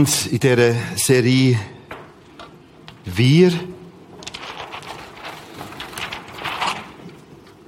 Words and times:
haben 0.00 0.30
in 0.30 0.40
dieser 0.40 0.74
Serie 0.96 1.58
Wir 3.04 3.52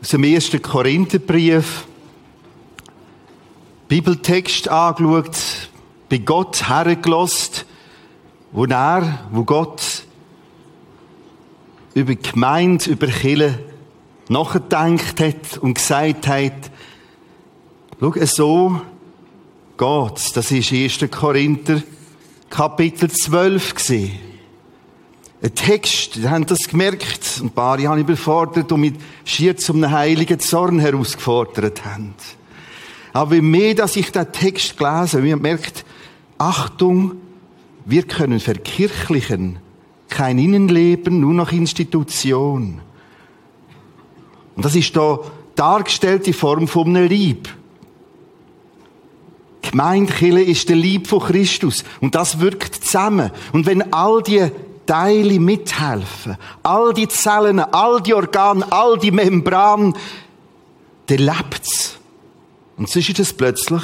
aus 0.00 0.08
dem 0.08 0.24
ersten 0.24 0.62
Korintherbrief 0.62 1.86
Bibeltext 3.89 4.69
angeschaut, 4.69 5.69
bei 6.08 6.19
Gott 6.19 6.69
hergelost, 6.69 7.66
wo 8.52 8.64
er, 8.64 9.28
wo 9.33 9.44
Gott 9.44 10.05
über 11.92 12.14
Gemeinde, 12.14 12.91
über 12.91 13.08
Kirche 13.08 13.58
nachgedacht 14.28 15.20
hat 15.20 15.58
und 15.61 15.74
gesagt 15.74 16.27
hat, 16.28 16.70
schau, 18.00 18.12
so 18.24 18.80
geht's. 19.77 20.33
Das 20.33 20.50
ist 20.50 20.72
1. 20.72 21.11
Korinther 21.11 21.83
Kapitel 22.53 23.11
12 23.11 23.75
gesehen. 23.75 24.19
Ein 25.42 25.55
Text, 25.55 26.17
die 26.17 26.28
haben 26.28 26.45
das 26.45 26.69
gemerkt, 26.69 27.41
ein 27.42 27.48
paar 27.48 27.81
Jahre 27.81 28.00
überfordert 28.00 28.70
und 28.70 28.83
mit 28.83 28.97
schier 29.25 29.56
zum 29.56 29.91
heiligen 29.91 30.39
Zorn 30.39 30.78
herausgefordert 30.78 31.83
haben. 31.86 32.12
Aber 33.14 33.30
wie 33.30 33.41
mehr, 33.41 33.74
dass 33.74 33.96
ich 33.96 34.12
den 34.12 34.30
Text 34.33 34.77
gelesen 34.77 35.23
habe, 35.23 35.36
merkt, 35.36 35.86
Achtung, 36.36 37.12
wir 37.86 38.02
können 38.02 38.39
verkirchlichen, 38.39 39.58
kein 40.11 40.39
Innenleben, 40.39 41.20
nur 41.20 41.33
noch 41.33 41.52
Institution. 41.52 42.83
Und 44.57 44.62
das 44.62 44.77
ist 44.77 44.95
da 44.95 45.20
dargestellt 45.55 46.27
in 46.27 46.35
Form 46.35 46.68
von 46.68 46.89
einem 46.89 47.08
Lieb. 47.08 47.48
Gemeindkille 49.62 50.42
ist 50.42 50.68
der 50.68 50.77
Lieb 50.77 51.06
von 51.06 51.20
Christus. 51.20 51.84
Und 52.00 52.14
das 52.14 52.40
wirkt 52.40 52.74
zusammen. 52.84 53.30
Und 53.52 53.67
wenn 53.67 53.92
all 53.92 54.23
die 54.23 54.50
Teile 54.86 55.39
mithelfen, 55.39 56.36
all 56.62 56.92
die 56.92 57.08
Zellen, 57.08 57.61
all 57.61 58.02
die 58.02 58.14
Organe, 58.14 58.70
all 58.70 58.98
die 58.98 59.12
Membranen, 59.12 59.95
dann 61.06 61.18
lebt's. 61.18 61.98
Und 62.77 62.89
so 62.89 62.98
ist 62.98 63.18
es 63.18 63.33
plötzlich 63.33 63.83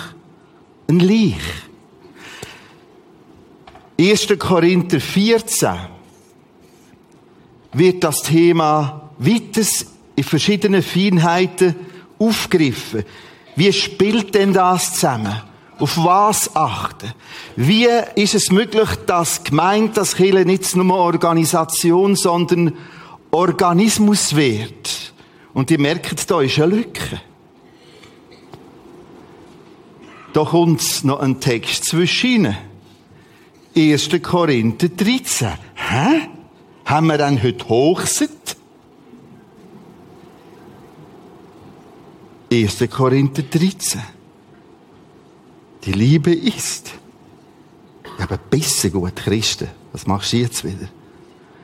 ein 0.89 1.01
Leich. 1.01 1.37
1. 4.01 4.39
Korinther 4.39 5.01
14 5.01 5.77
wird 7.73 8.03
das 8.05 8.23
Thema 8.23 9.11
weiters 9.19 9.87
in 10.17 10.25
verschiedenen 10.25 10.83
Feinheiten 10.83 11.75
aufgegriffen. 12.19 13.05
Wie 13.57 13.73
spielt 13.73 14.35
denn 14.35 14.53
das 14.53 14.95
zusammen? 14.95 15.43
Auf 15.79 15.97
was 15.99 16.57
achten? 16.57 17.13
Wie 17.55 17.87
ist 18.17 18.35
es 18.35 18.51
möglich, 18.51 18.89
dass 19.07 19.45
Gemeinde, 19.45 19.93
das 19.95 20.17
Kirche 20.17 20.45
nicht 20.45 20.75
nur 20.75 20.97
Organisation, 20.97 22.17
sondern 22.17 22.73
Organismus 23.31 24.35
wird? 24.35 25.13
Und 25.55 25.71
ihr 25.71 25.79
merkt, 25.79 26.29
da 26.31 26.41
ist 26.41 26.59
eine 26.59 26.77
Lücke. 26.77 27.21
Da 30.33 30.45
kommt 30.45 31.05
noch 31.05 31.21
ein 31.21 31.41
Text 31.41 31.85
zwischen 31.87 32.57
1. 33.77 34.09
Korinther 34.23 34.89
13. 34.89 35.49
Hä? 35.75 36.29
Haben 36.85 37.07
wir 37.07 37.19
dann 37.19 37.43
heute 37.43 37.69
Hochzeit? 37.69 38.31
1. 42.51 42.85
Korinther 42.91 43.43
13. 43.43 44.18
Die 45.85 45.93
Liebe 45.93 46.33
ist. 46.33 46.93
Ja, 48.19 48.25
aber 48.25 48.39
besser 48.39 48.91
gut, 48.91 49.17
Christen. 49.17 49.69
Was 49.93 50.07
machst 50.07 50.33
du 50.33 50.39
jetzt 50.39 50.65
wieder? 50.65 50.89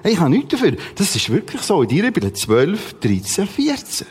Ich 0.04 0.18
habe 0.18 0.30
nichts 0.30 0.50
dafür. 0.50 0.76
Das 0.94 1.16
ist 1.16 1.30
wirklich 1.30 1.62
so. 1.62 1.82
In 1.82 1.88
dir 1.88 2.10
Bibel 2.10 2.32
12, 2.32 3.00
13, 3.00 3.46
14. 3.46 4.06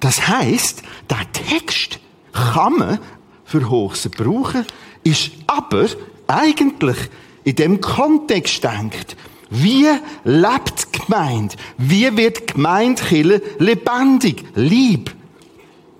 Das 0.00 0.28
heisst, 0.28 0.82
der 1.10 1.30
Text 1.32 1.98
kann 2.32 2.78
man 2.78 2.98
für 3.44 3.68
Hochse 3.68 4.10
brauchen, 4.10 4.64
ist 5.04 5.30
aber 5.46 5.86
eigentlich 6.26 6.96
in 7.44 7.56
dem 7.56 7.80
Kontext 7.80 8.62
denkt. 8.62 9.16
Wie 9.50 9.86
lebt 10.24 10.92
Gemeinde? 10.92 11.56
Wie 11.78 12.16
wird 12.16 12.46
Gemeindkille 12.54 13.42
lebendig, 13.58 14.44
lieb? 14.54 15.14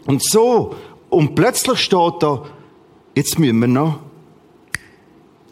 Und 0.04 0.22
so 0.22 0.74
und 1.10 1.34
plötzlich 1.34 1.78
steht 1.80 2.14
da, 2.20 2.44
jetzt 3.14 3.38
müssen 3.38 3.60
wir 3.60 3.68
noch 3.68 4.00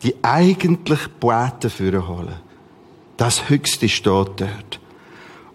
die 0.03 0.15
eigentliche 0.23 1.09
Poete 1.09 1.71
holen. 2.07 2.37
Das 3.17 3.49
Höchste 3.49 3.89
steht 3.89 4.05
dort. 4.07 4.81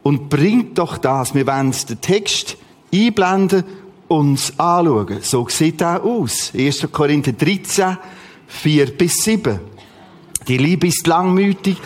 Und 0.03 0.29
bringt 0.29 0.77
doch 0.77 0.97
das, 0.97 1.35
wir 1.35 1.45
wollen 1.45 1.73
den 1.87 2.01
Text 2.01 2.57
einblenden, 2.93 3.63
uns 4.07 4.59
anschauen. 4.59 5.19
So 5.21 5.47
sieht 5.47 5.81
er 5.81 6.03
aus. 6.03 6.51
1. 6.55 6.87
Korinther 6.91 7.33
13, 7.33 7.97
4 8.47 8.97
bis 8.97 9.23
7. 9.23 9.59
Die 10.47 10.57
Liebe 10.57 10.87
ist 10.87 11.05
langmütig, 11.05 11.77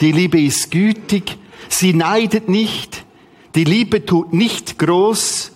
die 0.00 0.12
Liebe 0.12 0.40
ist 0.40 0.70
gütig, 0.70 1.36
sie 1.68 1.92
neidet 1.92 2.48
nicht, 2.48 3.04
die 3.54 3.64
Liebe 3.64 4.06
tut 4.06 4.32
nicht 4.32 4.78
groß, 4.78 5.50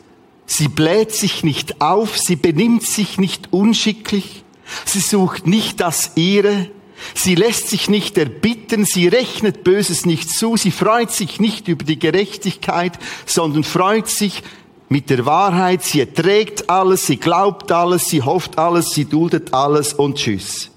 Sie 0.51 0.69
bläht 0.69 1.13
sich 1.13 1.45
nicht 1.45 1.83
auf, 1.83 2.17
sie 2.17 2.35
benimmt 2.35 2.83
sich 2.83 3.19
nicht 3.19 3.53
unschicklich, 3.53 4.45
sie 4.87 5.01
sucht 5.01 5.47
nicht 5.47 5.79
das 5.81 6.13
Ihre, 6.15 6.71
sie 7.15 7.35
lässt 7.35 7.69
sich 7.69 7.91
nicht 7.91 8.17
erbitten, 8.17 8.87
sie 8.87 9.09
rechnet 9.09 9.63
Böses 9.63 10.07
nicht 10.07 10.31
zu, 10.31 10.57
sie 10.57 10.71
freut 10.71 11.13
sich 11.13 11.39
nicht 11.39 11.69
über 11.69 11.85
die 11.85 11.99
Gerechtigkeit, 11.99 12.99
sondern 13.27 13.63
freut 13.63 14.09
sich 14.09 14.43
mit 14.89 15.11
der 15.11 15.27
Wahrheit, 15.27 15.85
sie 15.85 16.01
erträgt 16.01 16.71
alles, 16.71 17.07
sie 17.07 17.19
glaubt 17.19 17.71
alles, 17.71 18.07
sie 18.07 18.23
hofft 18.23 18.59
alles, 18.59 18.93
sie 18.93 19.05
duldet 19.05 19.53
alles 19.53 19.93
und 19.93 20.17
tschüss. 20.17 20.71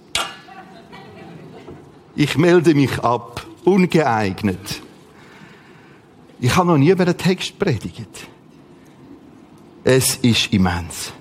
Ich 2.13 2.37
melde 2.37 2.75
mich 2.75 2.99
ab, 2.99 3.47
ungeeignet. 3.63 4.81
Ich 6.41 6.53
habe 6.57 6.67
noch 6.67 6.77
nie 6.77 6.89
über 6.89 7.05
den 7.05 7.17
Text 7.17 7.57
predigt. 7.57 8.27
Es 9.83 10.15
ist 10.17 10.53
immens. 10.53 11.11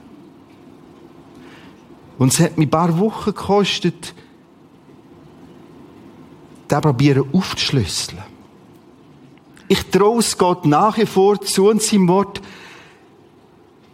Und 2.18 2.32
es 2.32 2.40
hat 2.40 2.58
mich 2.58 2.66
ein 2.66 2.70
paar 2.70 2.98
Wochen 2.98 3.30
gekostet, 3.30 4.14
da 6.68 6.80
probieren 6.80 7.24
aufzuschlüsseln. 7.32 8.22
Ich 9.68 9.86
traue 9.86 10.18
es 10.18 10.36
Gott 10.36 10.66
nach 10.66 10.98
wie 10.98 11.06
vor 11.06 11.40
zu 11.40 11.68
und 11.68 11.82
seinem 11.82 12.08
Wort, 12.08 12.42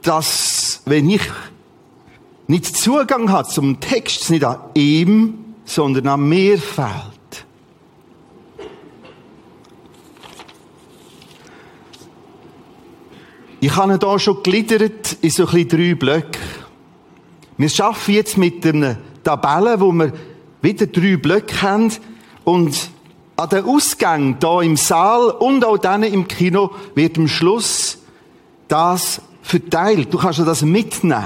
dass, 0.03 0.83
wenn 0.87 1.09
ich 1.11 1.23
nicht 2.47 2.77
Zugang 2.77 3.31
habe 3.31 3.49
zum 3.49 3.81
Text, 3.81 4.31
nicht 4.31 4.45
an 4.45 4.59
ihm, 4.75 5.55
sondern 5.65 6.09
an 6.09 6.29
mir 6.29 6.59
fällt. 6.59 7.16
Ich 13.59 13.75
habe 13.75 13.95
ihn 13.95 14.01
hier 14.01 14.19
schon 14.19 14.43
gliedert 14.43 15.17
in 15.23 15.31
so 15.31 15.47
ein 15.47 15.67
drei 15.67 15.95
Blöcke. 15.95 16.39
Wir 17.57 17.71
arbeiten 17.85 18.13
jetzt 18.13 18.37
mit 18.37 18.67
einer 18.67 18.99
Tabelle, 19.25 19.81
wo 19.81 19.93
wir 19.93 20.13
wieder 20.61 20.87
drei 20.87 21.17
Blöcke 21.17 21.63
haben 21.63 21.91
und 22.45 22.91
an 23.37 23.49
den 23.49 23.65
Ausgängen 23.65 24.37
hier 24.41 24.61
im 24.61 24.77
Saal 24.77 25.31
und 25.31 25.65
auch 25.65 25.79
dann 25.79 26.03
im 26.03 26.29
Kino 26.29 26.71
wird 26.95 27.17
am 27.17 27.29
Schluss 27.29 27.99
das 28.69 29.23
verteilt. 29.41 30.13
Du 30.13 30.19
kannst 30.19 30.39
das 30.41 30.61
mitnehmen. 30.61 31.25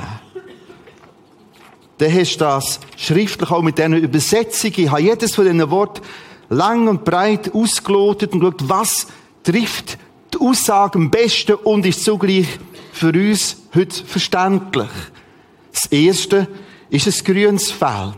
Dann 1.98 2.14
hast 2.14 2.36
du 2.36 2.44
das 2.44 2.80
schriftlich 2.96 3.50
auch 3.50 3.62
mit 3.62 3.78
diesen 3.78 3.94
Übersetzungen. 3.94 4.74
Ich 4.76 4.90
habe 4.90 5.02
jedes 5.02 5.34
von 5.34 5.44
diesen 5.44 5.68
Worten 5.70 6.02
lang 6.48 6.86
und 6.86 7.04
breit 7.04 7.52
ausgelotet 7.52 8.32
und 8.32 8.40
geschaut, 8.40 8.68
was 8.68 9.08
trifft 9.42 9.98
Aussage 10.40 10.98
am 10.98 11.10
besten 11.10 11.54
und 11.54 11.86
ist 11.86 12.04
zugleich 12.04 12.46
für 12.92 13.12
uns 13.12 13.56
heute 13.74 14.04
verständlich. 14.04 14.90
Das 15.72 15.86
erste 15.86 16.48
ist 16.90 17.06
ein 17.06 17.24
grünes 17.24 17.70
Feld. 17.70 18.16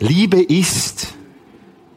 Liebe 0.00 0.42
ist. 0.42 1.14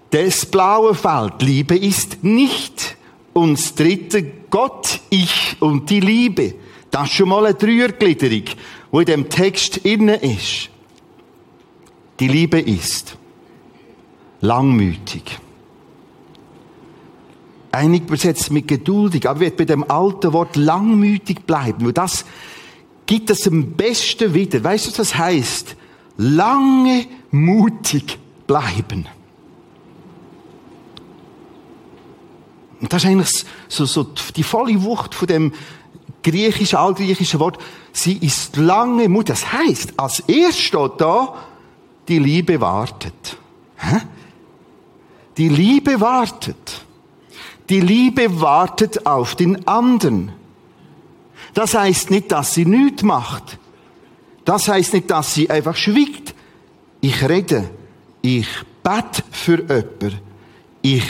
Das 0.09 0.45
blaue 0.45 0.93
Feld. 0.93 1.41
Liebe 1.41 1.77
ist 1.77 2.23
nicht. 2.23 2.97
Und 3.33 3.57
das 3.57 3.75
dritte, 3.75 4.23
Gott, 4.49 4.99
ich 5.09 5.55
und 5.61 5.89
die 5.89 6.01
Liebe. 6.01 6.55
Das 6.89 7.03
ist 7.03 7.13
schon 7.13 7.29
mal 7.29 7.45
eine 7.45 7.55
Dreiergliederung, 7.55 8.43
die 8.91 8.97
in 8.97 9.05
dem 9.05 9.29
Text 9.29 9.77
inne 9.77 10.15
ist. 10.15 10.69
Die 12.19 12.27
Liebe 12.27 12.59
ist 12.59 13.17
langmütig. 14.41 15.39
Einig 17.71 18.03
übersetzt 18.03 18.51
mit 18.51 18.67
geduldig, 18.67 19.29
aber 19.29 19.39
wird 19.41 19.57
bei 19.57 19.65
dem 19.65 19.89
alten 19.89 20.33
Wort 20.33 20.55
langmütig 20.55 21.45
bleiben, 21.45 21.85
weil 21.85 21.93
das 21.93 22.25
gibt 23.05 23.29
es 23.29 23.47
am 23.47 23.71
besten 23.73 24.33
wieder. 24.33 24.63
Weißt 24.63 24.85
du, 24.85 24.89
was 24.89 24.97
das 24.97 25.17
heißt? 25.17 25.75
lange 26.21 27.07
mutig 27.31 28.19
bleiben. 28.47 29.07
Und 32.79 32.91
das 32.91 33.03
ist 33.03 33.09
eigentlich 33.09 33.45
so, 33.67 33.85
so 33.85 34.03
die 34.03 34.43
volle 34.43 34.81
Wucht 34.83 35.13
von 35.13 35.27
dem 35.27 35.53
griechischen, 36.23 36.77
altgriechischen 36.77 37.39
Wort. 37.39 37.59
Sie 37.91 38.17
ist 38.17 38.57
lange 38.57 39.07
mutig. 39.07 39.35
Das 39.35 39.51
heißt, 39.51 39.93
als 39.97 40.19
erstes 40.21 40.91
da, 40.97 41.35
die 42.07 42.19
Liebe 42.19 42.59
wartet. 42.59 43.37
Hä? 43.77 43.97
Die 45.37 45.49
Liebe 45.49 45.99
wartet. 46.01 46.80
Die 47.71 47.79
Liebe 47.79 48.41
wartet 48.41 49.05
auf 49.05 49.35
den 49.35 49.65
anderen. 49.65 50.33
Das 51.53 51.73
heißt 51.73 52.11
nicht, 52.11 52.29
dass 52.29 52.53
sie 52.53 52.65
nichts 52.65 53.01
macht. 53.01 53.59
Das 54.43 54.67
heißt 54.67 54.93
nicht, 54.93 55.09
dass 55.09 55.33
sie 55.33 55.49
einfach 55.49 55.77
schwiegt. 55.77 56.35
Ich 56.99 57.29
rede. 57.29 57.69
Ich 58.21 58.49
bete 58.83 59.23
für 59.31 59.59
jemanden. 59.59 60.19
Ich 60.81 61.07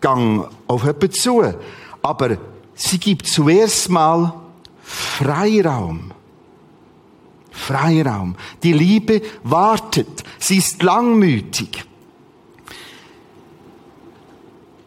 gang 0.00 0.48
auf 0.66 0.82
jemanden 0.82 1.12
zu. 1.12 1.54
Aber 2.02 2.38
sie 2.74 2.98
gibt 2.98 3.28
zuerst 3.28 3.88
mal 3.88 4.34
Freiraum. 4.82 6.10
Freiraum. 7.52 8.34
Die 8.64 8.72
Liebe 8.72 9.22
wartet. 9.44 10.24
Sie 10.40 10.56
ist 10.56 10.82
langmütig. 10.82 11.84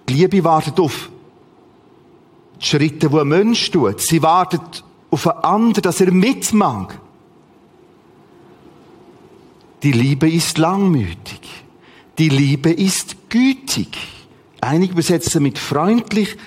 Die 0.08 0.14
Liebe 0.14 0.44
wartet 0.44 0.80
auf 0.80 1.10
die 2.62 2.66
Schritte, 2.66 3.10
die 3.10 3.18
ein 3.18 3.28
Mensch 3.28 3.72
tut. 3.72 4.02
Sie 4.02 4.22
wartet 4.22 4.84
auf 5.12 5.28
einen 5.28 5.44
anderen, 5.44 5.82
dass 5.82 6.02
er 6.02 6.12
mitmacht. 6.12 7.00
Die 9.84 9.92
Liebe 9.92 10.30
ist 10.30 10.58
langmütig. 10.58 11.42
Die 12.18 12.30
Liebe 12.30 12.72
ist 12.72 13.30
gütig. 13.30 13.98
Einige 14.62 14.94
übersetzen 14.94 15.44
mit 15.44 15.60
freundlich. 15.60 16.38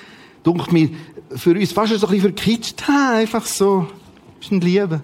Dunkel 0.43 0.73
mir 0.73 0.91
für 1.37 1.53
uns 1.53 1.73
fast 1.73 1.93
ein 1.93 2.01
bisschen 2.01 2.21
verkitscht. 2.21 2.89
Einfach 2.89 3.45
so. 3.45 3.87
Das 4.39 4.47
ist 4.47 4.53
ein 4.53 4.61
Liebe. 4.61 5.03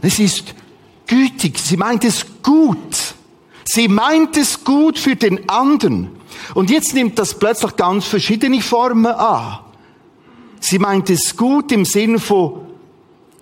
Es 0.00 0.18
ist 0.18 0.54
gütig. 1.06 1.58
Sie 1.58 1.76
meint 1.76 2.04
es 2.04 2.24
gut. 2.42 3.14
Sie 3.64 3.88
meint 3.88 4.36
es 4.36 4.62
gut 4.62 4.98
für 4.98 5.16
den 5.16 5.48
anderen. 5.48 6.10
Und 6.52 6.70
jetzt 6.70 6.94
nimmt 6.94 7.18
das 7.18 7.38
plötzlich 7.38 7.76
ganz 7.76 8.04
verschiedene 8.04 8.60
Formen 8.60 9.06
an. 9.06 9.60
Sie 10.60 10.78
meint 10.78 11.10
es 11.10 11.36
gut 11.36 11.72
im 11.72 11.84
Sinn 11.84 12.18
von, 12.18 12.66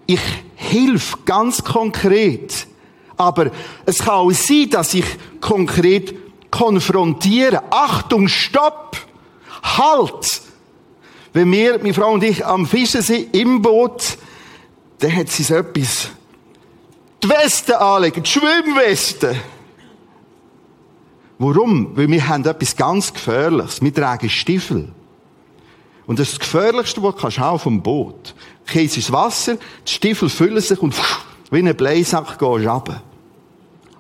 ich 0.07 0.21
hilf 0.55 1.25
ganz 1.25 1.65
konkret. 1.65 2.67
Aber 3.17 3.51
es 3.87 3.99
kann 3.99 4.15
auch 4.15 4.31
sein, 4.33 4.71
dass 4.71 4.95
ich 4.95 5.05
konkret 5.41 6.15
konfrontiere. 6.51 7.63
Achtung, 7.71 8.29
stopp! 8.29 8.97
Halt! 9.63 10.43
Wenn 11.33 11.51
wir, 11.51 11.79
meine 11.79 11.95
Frau 11.95 12.13
und 12.13 12.23
ich, 12.25 12.45
am 12.45 12.67
Fischen 12.67 13.03
sind, 13.03 13.35
im 13.35 13.63
Boot, 13.63 14.19
dann 14.99 15.17
hat 15.17 15.31
sie 15.31 15.43
so 15.43 15.55
etwas. 15.55 16.09
Die 17.23 17.29
Weste 17.29 17.81
anlegen, 17.81 18.23
die 18.23 18.31
Schwimmweste. 18.31 19.37
Warum? 21.43 21.97
Weil 21.97 22.09
wir 22.09 22.29
haben 22.29 22.45
etwas 22.45 22.77
ganz 22.77 23.13
Gefährliches. 23.13 23.83
Wir 23.83 23.93
tragen 23.93 24.31
Stiefel. 24.31 24.93
Und 26.07 26.21
das, 26.21 26.39
Gefährlichste, 26.39 27.03
was 27.03 27.17
du 27.17 27.21
kannst 27.21 27.39
haben 27.41 27.59
vom 27.59 27.83
Boot. 27.83 28.35
Käse 28.65 28.97
ins 28.97 29.11
Wasser, 29.11 29.57
die 29.57 29.93
Stiefel 29.93 30.29
füllen 30.29 30.61
sich 30.61 30.81
und 30.81 30.95
wie 31.51 31.59
ein 31.59 31.77
Bleisack 31.77 32.39
gehst 32.39 32.41
du 32.41 32.47
runter. 32.47 33.03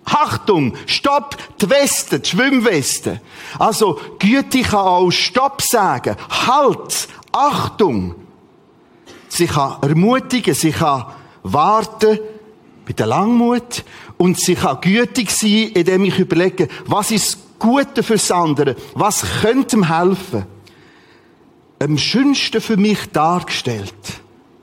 Achtung! 0.05 0.75
Stopp! 0.87 1.37
Die 1.61 1.69
Weste, 1.69 2.21
die 2.21 2.29
Schwimmweste. 2.29 3.21
Also, 3.58 3.99
Güte 4.20 4.63
kann 4.63 4.81
auch 4.81 5.11
Stopp 5.11 5.63
sagen. 5.63 6.17
Halt! 6.46 7.08
Achtung! 7.32 8.15
Sie 9.29 9.46
kann 9.46 9.79
ermutigen, 9.82 10.55
sie 10.55 10.70
kann 10.70 11.06
warten, 11.43 12.20
bei 12.87 12.93
der 12.93 13.06
Langmut, 13.06 13.84
und 14.22 14.38
sie 14.38 14.55
kann 14.55 14.81
gütig 14.81 15.32
sein, 15.32 15.72
indem 15.74 16.05
ich 16.05 16.17
überlege, 16.17 16.69
was 16.86 17.10
ist 17.10 17.58
Gute 17.58 18.05
fürs 18.05 18.31
andere? 18.31 18.76
Was 18.94 19.24
könnte 19.41 19.74
ihm 19.74 19.88
helfen? 19.88 20.46
Am 21.81 21.98
schönsten 21.98 22.60
für 22.60 22.76
mich 22.76 23.10
dargestellt. 23.12 23.93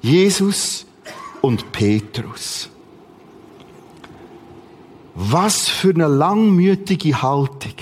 Jesus 0.01 0.85
und 1.41 1.73
Petrus. 1.73 2.69
Was 5.13 5.67
für 5.67 5.89
eine 5.89 6.07
langmütige 6.07 7.21
Haltung. 7.21 7.75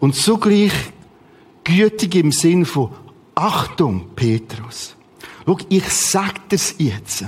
Und 0.00 0.16
zugleich 0.16 0.72
gütig 1.62 2.14
im 2.14 2.32
Sinn 2.32 2.64
von 2.64 2.88
Achtung, 3.34 4.06
Petrus. 4.16 4.96
Schau, 5.44 5.58
ich 5.68 5.86
sag 5.90 6.48
das 6.48 6.74
jetzt. 6.78 7.26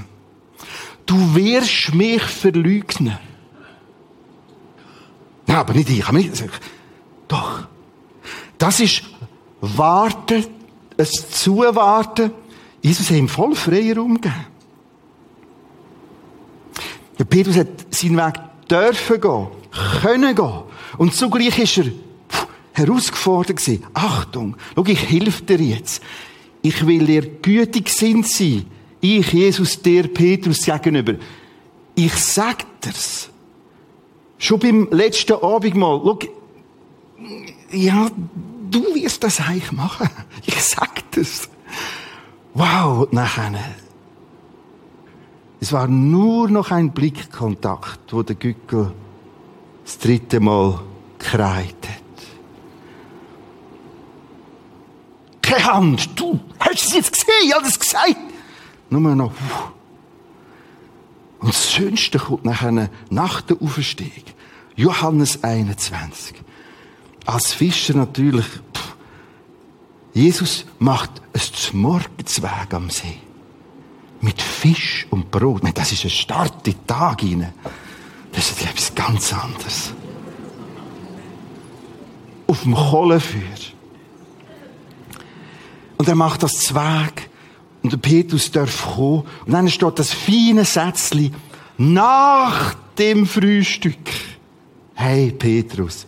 Du 1.06 1.34
wirst 1.34 1.94
mich 1.94 2.22
verleugnen. 2.22 3.18
Nein, 5.46 5.56
aber 5.56 5.72
nicht 5.72 5.88
ich. 5.88 6.04
Aber 6.04 6.18
nicht, 6.18 6.44
doch. 7.28 7.66
Das 8.58 8.80
ist 8.80 9.02
Warten, 9.60 10.44
es 10.96 11.30
Zuwarten. 11.30 12.32
Jesus 12.82 13.10
hat 13.10 13.16
ihm 13.16 13.28
voll 13.28 13.54
freien 13.54 13.98
Raum 13.98 14.14
gegeben. 14.14 14.46
Der 17.18 17.24
Petrus 17.24 17.56
hat 17.56 17.94
seinen 17.94 18.16
Weg 18.16 18.34
dürfen 18.68 19.20
gehen, 19.20 19.46
können 20.02 20.34
gehen. 20.34 20.62
Und 20.98 21.14
zugleich 21.14 21.58
ist 21.58 21.78
er 21.78 21.86
herausgefordert 22.72 23.56
gewesen. 23.56 23.84
Achtung, 23.94 24.56
schau, 24.74 24.84
ich 24.84 25.08
helfe 25.08 25.42
dir 25.42 25.60
jetzt. 25.60 26.02
Ich 26.62 26.86
will 26.86 27.06
dir 27.06 27.26
gütig 27.26 27.88
sein. 27.88 28.24
Ich, 29.08 29.32
Jesus, 29.32 29.80
dir, 29.80 30.12
Petrus, 30.12 30.64
gegenüber. 30.64 31.14
Ich 31.94 32.12
sag 32.14 32.80
dir's. 32.80 33.28
Schon 34.36 34.58
beim 34.58 34.88
letzten 34.90 35.34
Abendmahl. 35.34 36.00
Schau, 36.02 36.18
ja, 37.70 38.10
du 38.68 38.94
wirst 38.96 39.22
das 39.22 39.40
eigentlich 39.40 39.70
machen. 39.70 40.10
Ich 40.44 40.60
sag 40.60 41.08
dir's. 41.12 41.48
Wow, 42.52 43.06
nachher, 43.12 43.52
es 45.60 45.72
war 45.72 45.86
nur 45.86 46.48
noch 46.48 46.72
ein 46.72 46.90
Blickkontakt, 46.90 48.12
wo 48.12 48.22
der 48.22 48.36
Gückel 48.36 48.92
das 49.84 49.98
dritte 49.98 50.40
Mal 50.40 50.80
kreit 51.18 51.76
hat. 51.88 52.02
Keine 55.42 55.64
Hand, 55.64 56.18
du, 56.18 56.40
hast 56.58 56.84
du 56.84 56.88
es 56.88 56.94
jetzt 56.94 57.12
gesehen? 57.12 57.34
Ich 57.44 57.54
habe 57.54 57.64
das 57.64 57.78
gesagt. 57.78 58.16
Nur 58.90 59.14
noch. 59.14 59.32
Und 61.38 61.48
das 61.48 61.70
Schönste 61.70 62.18
kommt 62.18 62.44
nachher 62.44 62.90
nach 63.10 63.40
der 63.40 63.60
Auferstehung. 63.60 64.24
Johannes 64.74 65.42
21. 65.42 66.36
Als 67.24 67.52
Fischer 67.52 67.94
natürlich. 67.94 68.46
Pff, 68.46 68.96
Jesus 70.14 70.64
macht 70.78 71.10
ein 71.32 71.78
Morgensweg 71.78 72.72
am 72.72 72.90
See 72.90 73.20
mit 74.20 74.40
Fisch 74.40 75.06
und 75.10 75.30
Brot. 75.30 75.62
Meine, 75.62 75.74
das 75.74 75.92
ist 75.92 76.04
ein 76.04 76.10
starker 76.10 76.72
Tag 76.86 77.22
rein. 77.22 77.52
Das 78.32 78.50
ist 78.50 78.62
etwas 78.62 78.94
ganz 78.94 79.32
anderes. 79.32 79.92
Auf 82.46 82.62
dem 82.62 82.74
Kohlenfeuer. 82.74 83.42
Und 85.96 86.08
er 86.08 86.14
macht 86.14 86.42
das 86.42 86.52
Zweig. 86.52 87.25
Und 87.82 88.02
Petrus 88.02 88.50
darf 88.50 88.94
kommen. 88.94 89.24
Und 89.46 89.52
dann 89.52 89.68
steht 89.68 89.98
das 89.98 90.12
feine 90.12 90.64
Sätzchen. 90.64 91.34
Nach 91.78 92.74
dem 92.98 93.26
Frühstück. 93.26 93.98
Hey, 94.94 95.30
Petrus. 95.30 96.06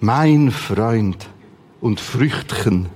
Mein 0.00 0.50
Freund 0.50 1.26
und 1.80 2.00
Früchtchen 2.00 2.88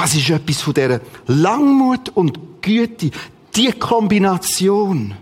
Das 0.00 0.14
ist 0.14 0.30
etwas 0.30 0.62
von 0.62 0.72
dieser 0.72 1.00
Langmut 1.26 2.08
und 2.10 2.62
Güte. 2.62 3.10
Die 3.54 3.72
Kombination. 3.72 5.14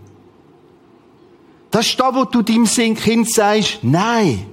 Das 1.70 1.87
ist 1.87 1.99
da, 1.99 2.14
wo 2.14 2.25
du 2.25 2.42
deinem 2.42 2.94
Kind 2.94 3.28
sagst, 3.28 3.80
nein, 3.82 4.47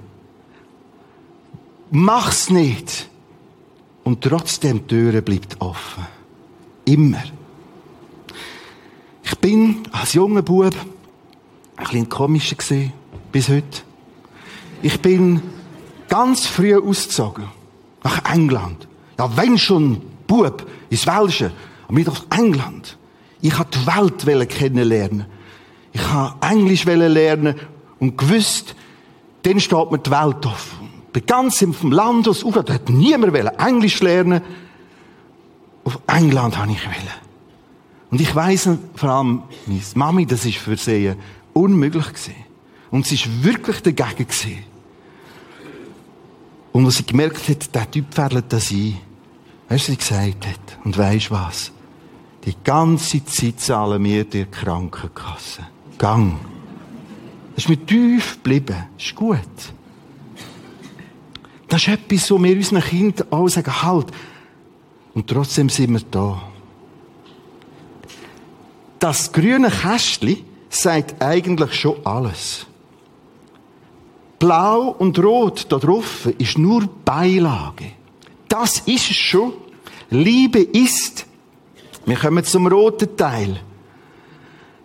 mach's 1.90 2.50
nicht. 2.50 3.08
Und 4.06 4.22
trotzdem 4.22 4.82
die 4.82 4.94
Türe 4.94 5.20
bleibt 5.20 5.60
offen. 5.60 6.06
Immer. 6.84 7.24
Ich 9.24 9.36
bin 9.38 9.82
als 9.90 10.12
junger 10.12 10.42
Bub 10.42 10.76
ein 11.76 11.84
bisschen 11.84 12.08
komischer 12.08 12.54
gesehen, 12.54 12.92
bis 13.32 13.48
heute. 13.48 13.82
Ich 14.80 15.00
bin 15.00 15.42
ganz 16.08 16.46
früh 16.46 16.76
ausgezogen. 16.76 17.46
Nach 18.04 18.32
England. 18.32 18.86
Ja, 19.18 19.36
wenn 19.36 19.58
schon 19.58 20.00
Bub 20.28 20.64
ins 20.88 21.04
Welsche. 21.08 21.50
Aber 21.88 21.94
nicht 21.94 22.08
auf 22.08 22.24
England. 22.30 22.96
Ich 23.40 23.58
wollte 23.58 23.80
die 24.20 24.26
Welt 24.26 24.48
kennenlernen. 24.48 25.26
Ich 25.92 26.14
wollte 26.14 26.46
Englisch 26.48 26.84
lernen 26.84 27.56
und 27.98 28.16
gewusst, 28.16 28.76
dann 29.42 29.58
steht 29.58 29.90
mir 29.90 29.98
die 29.98 30.10
Welt 30.12 30.46
offen. 30.46 30.75
Ganz 31.24 31.62
im 31.62 31.74
Land 31.90 32.28
aus, 32.28 32.40
da 32.40 32.74
hat 32.74 32.88
niemand 32.90 33.34
Englisch 33.58 34.00
lernen. 34.00 34.42
Auf 35.84 35.98
England 36.06 36.58
habe 36.58 36.72
ich 36.72 36.84
wollen. 36.84 37.26
Und 38.10 38.20
ich 38.20 38.34
weiss 38.34 38.68
vor 38.94 39.08
allem, 39.08 39.42
meine 39.66 39.80
Mami, 39.94 40.26
das 40.26 40.44
ist 40.44 40.58
für 40.58 40.76
sie 40.76 41.12
unmöglich 41.52 42.06
gewesen. 42.06 42.34
Und 42.90 43.06
sie 43.06 43.16
ist 43.16 43.44
wirklich 43.44 43.80
dagegen 43.82 44.26
gewesen. 44.26 44.64
Und 46.72 46.84
als 46.84 46.96
sie 46.96 47.06
gemerkt 47.06 47.48
hat, 47.48 47.74
der 47.74 47.90
Typ 47.90 48.12
fährt 48.12 48.52
das 48.52 48.70
ein, 48.70 48.98
weißt 49.68 49.88
du, 49.88 49.92
sie 49.92 49.96
gesagt 49.96 50.46
hat, 50.46 50.78
und 50.84 50.98
weisst 50.98 51.30
was? 51.30 51.72
Die 52.44 52.54
ganze 52.62 53.24
Zeit 53.24 53.60
zahlen 53.60 54.04
wir 54.04 54.24
dir 54.24 54.46
Krankenkasse. 54.46 55.66
Gang. 55.98 56.38
Das 57.54 57.64
ist 57.64 57.68
mir 57.68 57.84
tief 57.84 58.34
geblieben. 58.34 58.84
Das 58.96 59.06
ist 59.06 59.14
gut. 59.16 59.38
Das 61.68 61.82
ist 61.82 61.88
etwas, 61.88 62.30
wo 62.30 62.42
wir 62.42 62.56
unseren 62.56 62.82
Kindern 62.82 63.26
auch 63.30 63.48
sagen, 63.48 63.82
halt. 63.82 64.06
Und 65.14 65.26
trotzdem 65.26 65.68
sind 65.68 65.92
wir 65.92 66.02
da. 66.10 66.42
Das 68.98 69.32
grüne 69.32 69.70
Kästchen 69.70 70.44
sagt 70.68 71.22
eigentlich 71.22 71.74
schon 71.74 72.04
alles. 72.04 72.66
Blau 74.38 74.94
und 74.98 75.18
Rot 75.18 75.66
da 75.70 75.78
drauf 75.78 76.26
ist 76.38 76.58
nur 76.58 76.88
Beilage. 77.04 77.92
Das 78.48 78.80
ist 78.80 79.10
es 79.10 79.16
schon. 79.16 79.52
Liebe 80.10 80.60
ist. 80.60 81.26
Wir 82.04 82.16
kommen 82.16 82.44
zum 82.44 82.66
roten 82.66 83.16
Teil. 83.16 83.60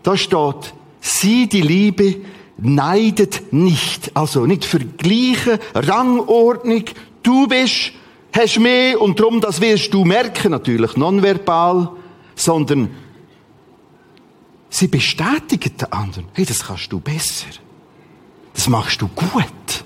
Da 0.01 0.17
steht, 0.17 0.73
sie, 0.99 1.47
die 1.47 1.61
Liebe, 1.61 2.21
neidet 2.61 3.51
nicht. 3.51 4.15
Also 4.15 4.45
nicht 4.45 4.65
vergleichen, 4.65 5.59
Rangordnung. 5.73 6.85
Du 7.23 7.47
bist, 7.47 7.91
hast 8.33 8.59
mehr 8.59 9.01
und 9.01 9.19
darum, 9.19 9.41
das 9.41 9.61
wirst 9.61 9.93
du 9.93 10.05
merken, 10.05 10.51
natürlich 10.51 10.95
nonverbal, 10.95 11.91
sondern 12.35 12.89
sie 14.69 14.87
bestätigen 14.87 15.77
den 15.77 15.91
anderen. 15.91 16.27
Hey, 16.33 16.45
das 16.45 16.63
kannst 16.63 16.91
du 16.91 16.99
besser. 16.99 17.47
Das 18.53 18.67
machst 18.67 19.01
du 19.01 19.07
gut. 19.07 19.83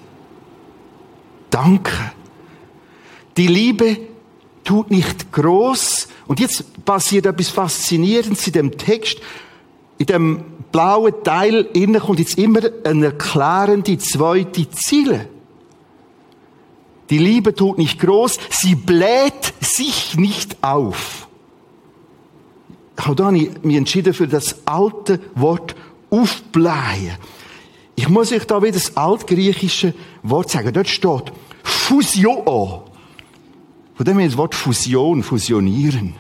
Danke. 1.50 1.94
Die 3.38 3.48
Liebe 3.48 3.98
tut 4.63 4.91
nicht 4.91 5.32
groß. 5.32 6.08
Und 6.27 6.39
jetzt 6.39 6.84
passiert 6.84 7.25
etwas 7.25 7.50
Faszinierendes 7.50 8.48
in 8.48 8.53
dem 8.53 8.77
Text. 8.77 9.20
In 9.97 10.05
dem 10.05 10.43
blauen 10.71 11.13
Teil 11.23 11.69
innen 11.73 12.01
kommt 12.01 12.19
jetzt 12.19 12.37
immer 12.37 12.59
eine 12.83 13.05
erklärende 13.07 13.97
zweite 13.97 14.69
Ziele. 14.69 15.29
Die 17.09 17.17
Liebe 17.17 17.53
tut 17.53 17.77
nicht 17.77 17.99
groß, 17.99 18.39
sie 18.49 18.75
bläht 18.75 19.53
sich 19.61 20.17
nicht 20.17 20.57
auf. 20.61 21.27
Auch 22.97 23.13
da 23.13 23.25
habe 23.25 23.37
ich 23.37 23.63
mich 23.63 23.77
entschieden 23.77 24.13
für 24.13 24.27
das 24.27 24.65
alte 24.65 25.19
Wort 25.35 25.75
aufblähen. 26.09 27.17
Ich 27.95 28.09
muss 28.09 28.31
euch 28.31 28.45
da 28.45 28.61
wieder 28.61 28.73
das 28.73 28.97
altgriechische 28.97 29.93
Wort 30.23 30.49
sagen. 30.49 30.73
Dort 30.73 30.87
steht 30.87 31.31
Fusion. 31.63 32.81
Von 33.95 34.05
dem 34.05 34.19
her 34.19 34.27
das 34.27 34.37
Wort 34.37 34.55
Fusion, 34.55 35.23
fusionieren. 35.23 36.15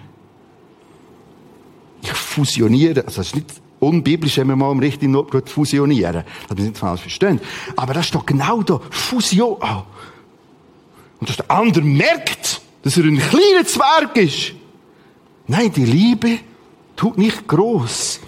Ich 2.01 2.13
fusioniere, 2.13 3.03
also 3.05 3.17
das 3.17 3.27
ist 3.27 3.35
nicht 3.35 3.64
unbiblisch, 3.79 4.37
wenn 4.37 4.47
wir 4.47 4.55
mal 4.55 4.71
im 4.71 4.79
richtigen 4.79 5.11
Not 5.11 5.49
fusionieren. 5.49 6.23
Das 6.47 6.57
wir 6.57 6.65
nicht 6.65 6.77
verstehen. 6.77 7.39
Aber 7.75 7.93
das 7.93 8.07
steht 8.07 8.25
genau 8.25 8.61
da. 8.63 8.79
Fusion. 8.89 9.57
Und 11.19 11.29
dass 11.29 11.37
der 11.37 11.51
andere 11.51 11.83
merkt, 11.83 12.61
dass 12.83 12.97
er 12.97 13.05
ein 13.05 13.17
kleiner 13.17 13.65
Zwerg 13.65 14.17
ist. 14.17 14.53
Nein, 15.47 15.71
die 15.71 15.85
Liebe 15.85 16.39
tut 16.95 17.17
nicht 17.17 17.47
groß. 17.47 18.19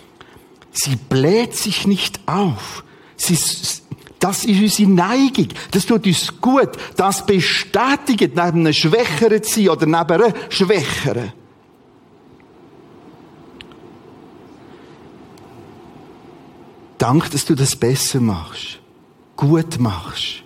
Sie 0.72 0.96
bläht 0.96 1.56
sich 1.56 1.88
nicht 1.88 2.20
auf. 2.27 2.84
Sie, 3.16 3.38
das 4.20 4.46
ist 4.46 4.62
unsere 4.62 4.89
Neigung. 4.89 5.48
Das 5.72 5.86
tut 5.86 6.06
uns 6.06 6.39
gut. 6.42 6.70
Das 6.96 7.25
bestätigt 7.25 8.36
neben 8.36 8.39
einem 8.39 8.74
Schwächeren 8.74 9.42
zu 9.42 9.62
sein 9.62 9.70
oder 9.70 9.86
neben 9.86 10.12
einer 10.12 10.34
Schwächeren. 10.50 11.34
Dank, 16.98 17.30
dass 17.32 17.46
du 17.46 17.56
das 17.56 17.75
besser 17.75 18.20
machst. 18.20 18.80
Gut 19.36 19.80
machst. 19.80 20.44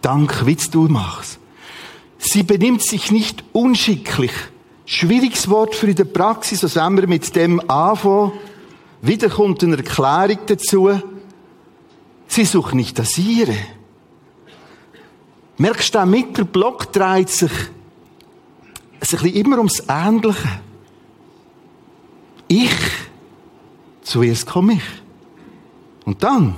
Dank, 0.00 0.46
wie 0.46 0.56
du 0.56 0.82
machst. 0.88 1.38
Sie 2.18 2.42
benimmt 2.42 2.82
sich 2.82 3.10
nicht 3.10 3.42
unschicklich. 3.52 4.32
Schwieriges 4.86 5.48
Wort 5.48 5.74
für 5.74 5.88
in 5.88 5.96
der 5.96 6.04
Praxis, 6.04 6.62
was 6.62 6.76
wenn 6.76 6.96
wir 6.96 7.06
mit 7.06 7.34
dem 7.34 7.58
anfangen, 7.70 8.32
wieder 9.02 9.28
kommt 9.28 9.62
eine 9.62 9.76
Erklärung 9.76 10.38
dazu. 10.46 10.90
Sie 12.26 12.44
sucht 12.44 12.74
nicht 12.74 12.98
das 12.98 13.18
Ihre. 13.18 13.56
Merkst 15.56 15.94
du, 15.94 16.04
der 16.36 16.44
Block 16.44 16.92
dreht 16.92 17.28
sich 17.28 17.52
ein 17.52 19.00
bisschen 19.00 19.34
immer 19.34 19.58
ums 19.58 19.82
Ähnliche. 19.88 20.48
Ich, 22.48 22.70
zuerst 24.04 24.46
komme 24.46 24.74
ich. 24.74 24.82
Und 26.04 26.22
dann, 26.22 26.54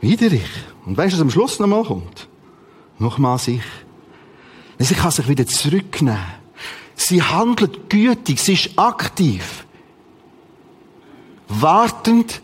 wieder 0.00 0.32
ich. 0.32 0.50
Und 0.84 0.96
weißt 0.96 1.12
du, 1.12 1.18
was 1.18 1.22
am 1.22 1.30
Schluss 1.30 1.60
nochmal 1.60 1.84
kommt? 1.84 2.28
Nochmals 2.98 3.46
ich. 3.48 3.62
Sie 4.78 4.94
kann 4.94 5.12
sich 5.12 5.28
wieder 5.28 5.46
zurücknehmen. 5.46 6.18
Sie 6.96 7.22
handelt 7.22 7.88
gütig, 7.88 8.40
sie 8.40 8.54
ist 8.54 8.76
aktiv 8.76 9.64
wartend, 11.48 12.42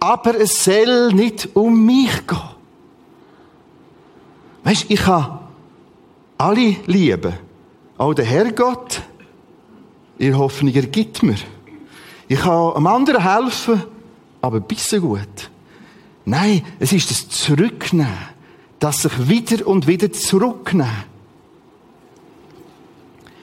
aber 0.00 0.38
es 0.38 0.64
soll 0.64 1.12
nicht 1.12 1.50
um 1.54 1.84
mich 1.84 2.26
gehen. 2.26 2.38
Weißt, 4.64 4.86
ich 4.88 5.00
kann 5.00 5.40
alle 6.38 6.76
lieben. 6.86 7.34
Auch 7.96 8.14
der 8.14 8.24
Herrgott, 8.24 9.02
ihr 10.18 10.36
Hoffnung, 10.36 10.74
er 10.74 10.86
gibt 10.86 11.22
mir. 11.22 11.36
Ich 12.34 12.40
kann 12.40 12.72
einem 12.72 12.88
anderen 12.88 13.22
helfen, 13.22 13.84
aber 14.42 14.58
bisschen 14.58 15.02
gut. 15.02 15.50
Nein, 16.24 16.64
es 16.80 16.92
ist 16.92 17.08
das 17.08 17.28
Zurücknehmen, 17.28 18.10
das 18.80 19.02
sich 19.02 19.28
wieder 19.28 19.64
und 19.68 19.86
wieder 19.86 20.10
zurücknehmen. 20.10 21.04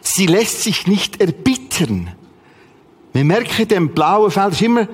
Sie 0.02 0.26
lässt 0.26 0.64
sich 0.64 0.88
nicht 0.88 1.22
erbittern. 1.22 2.10
Wir 3.14 3.24
merken, 3.24 3.66
dem 3.70 3.94
blauen 3.94 4.30
Feld 4.30 4.52
ist 4.52 4.62
immer, 4.62 4.90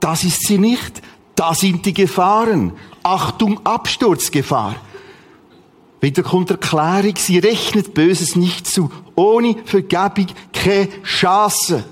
das 0.00 0.24
ist 0.24 0.46
sie 0.46 0.56
nicht, 0.56 1.02
da 1.34 1.54
sind 1.54 1.84
die 1.84 1.92
Gefahren. 1.92 2.72
Achtung, 3.02 3.60
Absturzgefahr. 3.62 4.76
Wieder 6.00 6.22
kommt 6.22 6.50
Erklärung, 6.50 7.16
sie 7.18 7.40
rechnet 7.40 7.92
Böses 7.92 8.36
nicht 8.36 8.66
zu. 8.66 8.90
Ohne 9.14 9.56
Vergebung 9.66 10.28
keine 10.54 10.88
Chance. 11.02 11.84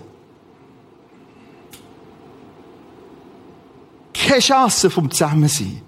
Keine 4.33 4.41
Chance 4.41 4.89
vom 4.89 5.11
Zusammensein. 5.11 5.83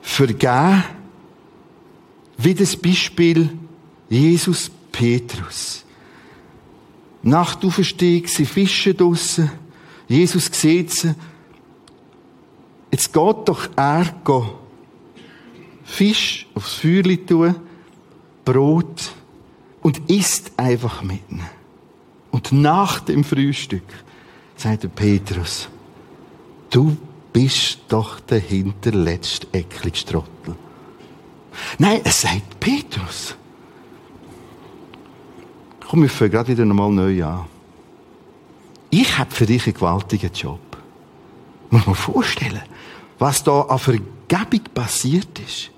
Vergeben, 0.00 0.84
wie 2.38 2.54
das 2.54 2.76
Beispiel 2.76 3.50
Jesus 4.08 4.70
Petrus. 4.92 5.84
Nach 7.24 7.56
der 7.56 7.66
Auferstehung, 7.66 8.28
sie 8.28 8.46
fischen 8.46 8.96
draussen. 8.96 9.50
Jesus 10.06 10.48
sieht 10.52 10.92
sie. 10.92 11.16
Jetzt 12.92 13.12
geht 13.12 13.48
doch 13.48 13.68
er 13.74 14.04
gehen. 14.24 14.50
Fisch 15.82 16.46
aufs 16.54 16.74
Feuer 16.74 17.26
tun, 17.26 17.56
Brot 18.44 19.10
und 19.82 20.08
isst 20.08 20.52
einfach 20.56 21.02
mit 21.02 21.28
ihnen. 21.28 21.63
Und 22.34 22.50
nach 22.50 22.98
dem 22.98 23.22
Frühstück 23.22 23.84
sagt 24.56 24.82
der 24.82 24.88
Petrus, 24.88 25.68
du 26.68 26.96
bist 27.32 27.78
doch 27.86 28.18
der 28.18 28.40
hinterletzte 28.40 29.46
Eckligstrottel. 29.52 30.56
Nein, 31.78 32.00
es 32.02 32.22
sagt 32.22 32.58
Petrus. 32.58 33.36
Komm, 35.88 36.02
wir 36.02 36.10
fangen 36.10 36.32
gerade 36.32 36.48
wieder 36.48 36.64
einmal 36.64 36.90
neu 36.90 37.24
an. 37.24 37.44
Ich 38.90 39.16
habe 39.16 39.30
für 39.30 39.46
dich 39.46 39.66
einen 39.66 39.74
gewaltigen 39.74 40.32
Job. 40.32 40.76
Muss 41.70 41.86
man 41.86 41.94
vorstellen, 41.94 42.62
was 43.20 43.44
da 43.44 43.60
an 43.60 43.78
Vergebung 43.78 44.64
passiert 44.74 45.38
ist. 45.38 45.70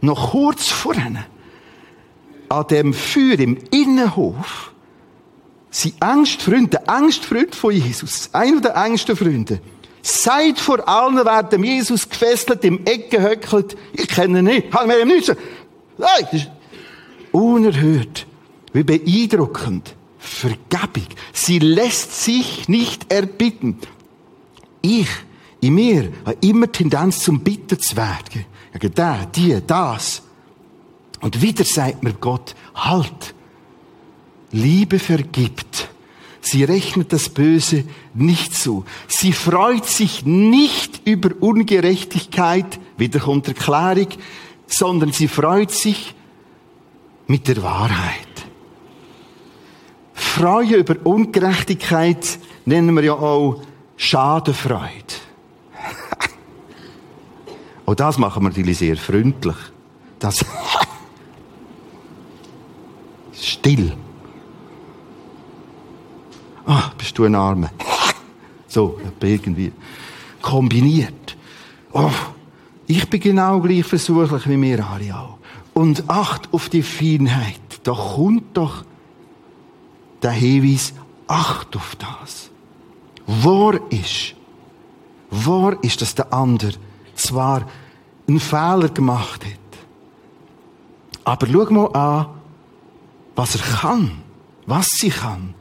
noch 0.00 0.30
kurz 0.30 0.68
vorhin, 0.68 1.18
an 2.48 2.66
dem 2.68 2.94
Feuer 2.94 3.40
im 3.40 3.58
Innenhof, 3.72 4.73
der 6.70 6.88
engste 6.88 7.26
Freund 7.26 7.54
von 7.54 7.72
Jesus, 7.72 8.30
einer 8.32 8.60
der 8.60 8.76
engsten 8.76 9.16
Freunde, 9.16 9.60
Seid 10.06 10.60
vor 10.60 10.86
allen 10.86 11.16
werden 11.24 11.64
Jesus 11.64 12.06
gefesselt, 12.06 12.62
im 12.64 12.84
Eck 12.84 13.10
gehöckelt. 13.10 13.74
Ich 13.94 14.06
kenne 14.06 14.40
ihn 14.40 14.44
nicht. 14.44 14.70
Hat 14.70 14.86
mir 14.86 15.00
ihm 15.00 15.08
nichts 15.08 15.32
Nein, 15.96 16.46
unerhört. 17.32 18.26
Wie 18.74 18.82
beeindruckend. 18.82 19.94
Vergebung. 20.18 21.06
Sie 21.32 21.58
lässt 21.58 22.22
sich 22.22 22.68
nicht 22.68 23.10
erbitten. 23.10 23.78
Ich, 24.82 25.08
in 25.62 25.74
mir, 25.74 26.12
habe 26.26 26.36
immer 26.42 26.70
Tendenz 26.70 27.20
zum 27.20 27.40
Bitter 27.40 27.78
zu 27.78 27.96
werden. 27.96 28.44
Gegen 28.74 28.94
der, 28.94 29.24
die, 29.34 29.58
das. 29.66 30.20
Und 31.22 31.40
wieder 31.40 31.64
sagt 31.64 32.02
mir 32.02 32.12
Gott, 32.12 32.54
halt. 32.74 33.34
Liebe 34.54 35.00
vergibt. 35.00 35.88
Sie 36.40 36.62
rechnet 36.62 37.12
das 37.12 37.28
Böse 37.28 37.82
nicht 38.14 38.54
zu. 38.54 38.84
Sie 39.08 39.32
freut 39.32 39.86
sich 39.86 40.24
nicht 40.24 41.00
über 41.04 41.30
Ungerechtigkeit, 41.40 42.78
wieder 42.96 43.18
kommt 43.18 43.48
Erklärung, 43.48 44.10
sondern 44.68 45.10
sie 45.10 45.26
freut 45.26 45.72
sich 45.72 46.14
mit 47.26 47.48
der 47.48 47.64
Wahrheit. 47.64 48.28
Freude 50.12 50.76
über 50.76 51.04
Ungerechtigkeit 51.04 52.38
nennen 52.64 52.94
wir 52.94 53.02
ja 53.02 53.14
auch 53.14 53.60
Schadenfreude. 53.96 55.14
auch 57.86 57.94
das 57.96 58.18
machen 58.18 58.44
wir 58.44 58.50
natürlich 58.50 58.78
sehr 58.78 58.96
freundlich. 58.96 59.56
Das 60.20 60.38
still. 63.32 63.96
Ah, 66.66 66.90
bist 66.96 67.16
du 67.18 67.24
ein 67.24 67.34
Armer. 67.34 67.70
So, 68.66 68.98
irgendwie. 69.20 69.72
Kombiniert. 70.40 71.36
Oh, 71.92 72.10
ich 72.86 73.08
bin 73.08 73.20
genau 73.20 73.60
gleich 73.60 73.84
versuchlich 73.84 74.48
wie 74.48 74.60
wir 74.60 74.86
alle 74.86 75.16
auch. 75.16 75.38
Und 75.74 76.08
acht 76.08 76.52
auf 76.52 76.68
die 76.68 76.82
Feinheit. 76.82 77.60
Da 77.82 77.92
kommt 77.92 78.56
doch 78.56 78.84
der 80.22 80.32
Hinweis, 80.32 80.94
acht 81.26 81.76
auf 81.76 81.96
das. 81.96 82.50
Wahr 83.26 83.78
ist, 83.90 84.34
wahr 85.30 85.76
ist, 85.82 86.00
dass 86.00 86.14
der 86.14 86.32
andere 86.32 86.72
zwar 87.14 87.66
einen 88.26 88.40
Fehler 88.40 88.88
gemacht 88.88 89.44
hat, 89.44 89.78
aber 91.24 91.46
schau 91.46 91.72
mal 91.72 91.86
an, 91.94 92.26
was 93.34 93.54
er 93.56 93.62
kann, 93.62 94.22
was 94.66 94.86
sie 94.88 95.10
kann 95.10 95.54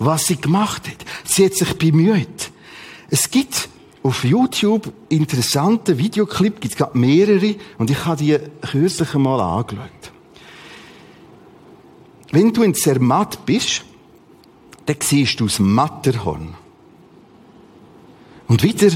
was 0.00 0.26
sie 0.26 0.36
gemacht 0.36 0.88
hat. 0.88 1.04
Sie 1.24 1.44
hat 1.44 1.54
sich 1.54 1.78
bemüht. 1.78 2.50
Es 3.10 3.30
gibt 3.30 3.68
auf 4.02 4.24
YouTube 4.24 4.92
interessante 5.10 5.98
Videoclip, 5.98 6.60
gibt 6.60 6.72
es 6.72 6.78
gerade 6.78 6.98
mehrere, 6.98 7.54
und 7.78 7.90
ich 7.90 8.04
habe 8.06 8.16
die 8.16 8.38
kürzlich 8.62 9.14
einmal 9.14 9.40
angeschaut. 9.40 10.12
Wenn 12.32 12.52
du 12.52 12.62
in 12.62 12.74
Zermatt 12.74 13.44
bist, 13.44 13.84
dann 14.86 14.96
siehst 15.00 15.38
du 15.38 15.46
das 15.46 15.58
Matterhorn. 15.58 16.54
Und 18.48 18.62
wieder, 18.62 18.90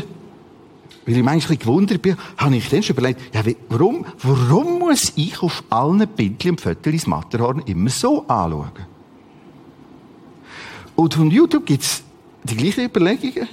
weil 1.04 1.16
ich 1.16 1.22
manchmal 1.22 1.58
gewundert 1.58 2.00
bin, 2.00 2.16
habe 2.38 2.56
ich 2.56 2.68
dann 2.70 2.82
schon 2.82 2.96
überlegt, 2.96 3.34
ja, 3.34 3.42
warum, 3.68 4.06
warum 4.22 4.78
muss 4.78 5.12
ich 5.16 5.42
auf 5.42 5.64
allen 5.68 6.08
Bildchen 6.08 6.52
und 6.52 6.60
Fotos 6.60 6.92
das 6.92 7.06
Matterhorn 7.06 7.60
immer 7.66 7.90
so 7.90 8.26
anschauen? 8.26 8.93
Und 10.96 11.14
von 11.14 11.30
YouTube 11.30 11.66
gibt's 11.66 12.02
die 12.44 12.56
gleichen 12.56 12.84
Überlegungen. 12.84 13.48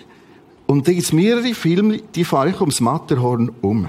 Und 0.68 0.88
da 0.88 0.94
gibt's 0.94 1.12
mehrere 1.12 1.54
Filme, 1.54 1.98
die 1.98 2.24
fahre 2.24 2.50
ich 2.50 2.60
ums 2.62 2.80
Matterhorn 2.80 3.52
um. 3.62 3.88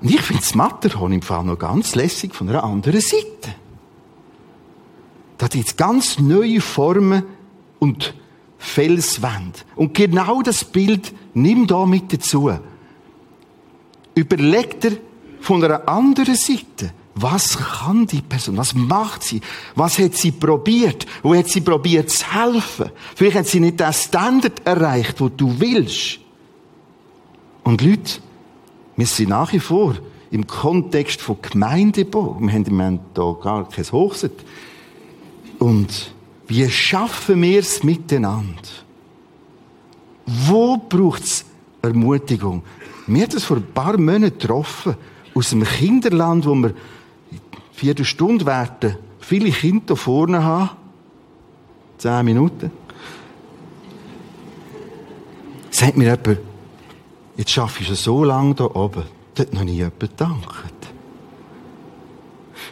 Und 0.00 0.10
ich 0.10 0.20
finde 0.20 0.42
das 0.42 0.54
Matterhorn 0.54 1.12
im 1.12 1.22
Fall 1.22 1.44
noch 1.44 1.58
ganz 1.58 1.94
lässig 1.94 2.34
von 2.34 2.48
einer 2.48 2.62
anderen 2.62 3.00
Seite. 3.00 3.54
Da 5.38 5.48
gibt's 5.48 5.76
ganz 5.76 6.18
neue 6.18 6.60
Formen 6.60 7.24
und 7.78 8.14
Felswände. 8.58 9.60
Und 9.76 9.94
genau 9.94 10.42
das 10.42 10.64
Bild 10.64 11.12
nimm 11.34 11.66
da 11.66 11.86
mit 11.86 12.12
dazu. 12.12 12.52
Überlegt 14.14 14.84
er 14.84 14.92
von 15.40 15.62
einer 15.64 15.88
anderen 15.88 16.36
Seite. 16.36 16.92
Was 17.16 17.56
kann 17.56 18.06
die 18.06 18.22
Person? 18.22 18.56
Was 18.56 18.74
macht 18.74 19.22
sie? 19.22 19.40
Was 19.76 19.98
hat 19.98 20.14
sie 20.14 20.32
probiert? 20.32 21.06
Wo 21.22 21.34
hat 21.34 21.48
sie 21.48 21.60
probiert 21.60 22.10
zu 22.10 22.26
helfen? 22.32 22.90
Vielleicht 23.14 23.36
hat 23.36 23.46
sie 23.46 23.60
nicht 23.60 23.78
den 23.78 23.92
Standard 23.92 24.66
erreicht, 24.66 25.20
wo 25.20 25.28
du 25.28 25.58
willst. 25.60 26.18
Und 27.62 27.80
Leute, 27.82 28.20
wir 28.96 29.06
sind 29.06 29.28
nach 29.28 29.52
wie 29.52 29.60
vor 29.60 29.94
im 30.30 30.46
Kontext 30.46 31.20
von 31.20 31.36
Gemeindebau. 31.40 32.36
Wir 32.40 32.52
haben 32.52 32.64
im 32.64 32.76
Moment 32.76 33.00
hier 33.14 33.36
gar 33.40 33.68
kein 33.68 33.92
Hochset. 33.92 34.44
Und 35.60 36.12
wie 36.48 36.68
schaffen 36.68 37.40
wir 37.40 37.60
es 37.60 37.84
miteinander? 37.84 38.62
Wo 40.26 40.76
braucht 40.76 41.22
es 41.22 41.44
Ermutigung? 41.80 42.64
Mir 43.06 43.22
hat 43.22 43.34
es 43.34 43.44
vor 43.44 43.58
ein 43.58 43.72
paar 43.72 43.98
Monaten 43.98 44.38
getroffen, 44.38 44.96
aus 45.34 45.50
dem 45.50 45.64
Kinderland, 45.64 46.46
wo 46.46 46.54
wir 46.54 46.74
Viertelstunde 47.74 48.46
werden 48.46 48.96
viele 49.18 49.50
Kinder 49.50 49.84
hier 49.88 49.96
vorne 49.96 50.44
haben. 50.44 50.70
Zehn 51.98 52.24
Minuten. 52.24 52.70
Sagt 55.70 55.96
mir 55.96 56.04
jemand, 56.04 56.38
jetzt 57.36 57.50
schaffe 57.50 57.82
ich 57.82 57.90
es 57.90 58.04
so 58.04 58.22
lange 58.22 58.54
hier 58.56 58.76
oben. 58.76 59.02
Hat 59.36 59.52
noch 59.52 59.64
nie 59.64 59.74
jemand 59.74 59.98
gedankt. 59.98 60.74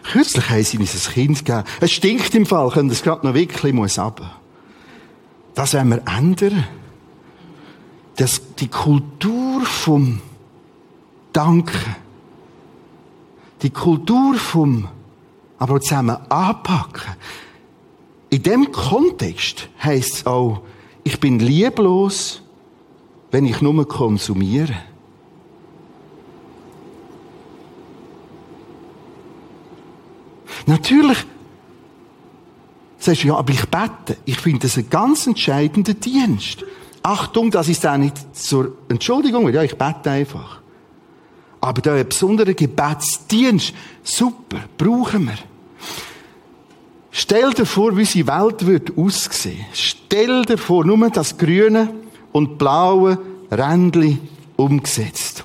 Kürzlich 0.04 0.48
haben 0.48 0.62
sie 0.62 0.78
uns 0.78 1.08
ein 1.08 1.12
Kind 1.12 1.44
gegeben. 1.44 1.64
Es 1.80 1.92
stinkt 1.92 2.34
im 2.34 2.46
Fall, 2.46 2.70
können 2.70 2.88
das 2.88 3.02
gerade 3.02 3.26
noch 3.26 3.34
wirklich 3.34 3.72
muss 3.72 3.98
runter. 3.98 4.30
Das 5.54 5.74
werden 5.74 5.90
wir 5.90 6.02
ändern. 6.06 6.64
Das, 8.16 8.40
die 8.56 8.68
Kultur 8.68 9.62
vom 9.62 10.20
Danken. 11.32 11.96
Die 13.62 13.70
Kultur 13.70 14.34
vom 14.34 14.88
aber 15.58 15.80
zusammen 15.80 16.16
anpacken. 16.28 17.14
In 18.30 18.42
dem 18.42 18.72
Kontext 18.72 19.68
heisst 19.80 20.14
es 20.14 20.26
auch, 20.26 20.62
ich 21.04 21.20
bin 21.20 21.38
lieblos, 21.38 22.42
wenn 23.30 23.46
ich 23.46 23.60
nur 23.60 23.86
konsumiere. 23.86 24.74
Natürlich 30.66 31.18
sagst 32.98 33.22
du, 33.22 33.28
ja, 33.28 33.36
aber 33.36 33.52
ich 33.52 33.64
bete. 33.68 34.16
Ich 34.24 34.38
finde 34.38 34.60
das 34.60 34.76
ein 34.76 34.90
ganz 34.90 35.26
entscheidender 35.26 35.94
Dienst. 35.94 36.64
Achtung, 37.02 37.50
das 37.50 37.68
ist 37.68 37.86
auch 37.86 37.96
nicht 37.96 38.16
zur 38.34 38.76
Entschuldigung, 38.88 39.52
ja, 39.52 39.62
ich 39.62 39.76
bete 39.76 40.10
einfach. 40.10 40.61
Aber 41.62 41.80
da 41.80 41.94
ein 41.94 42.08
besonderer 42.08 42.54
Gebetsdienst, 42.54 43.72
super, 44.02 44.58
brauchen 44.76 45.26
wir. 45.26 45.38
Stell 47.12 47.52
dir 47.52 47.66
vor, 47.66 47.96
wie 47.96 48.00
unsere 48.00 48.26
Welt 48.26 48.66
wird 48.66 48.98
aussehen. 48.98 49.64
Stell 49.72 50.44
dir 50.44 50.58
vor, 50.58 50.84
nur 50.84 51.08
das 51.10 51.38
grüne 51.38 51.94
und 52.32 52.58
blaue 52.58 53.16
Rändli 53.48 54.18
umgesetzt. 54.56 55.44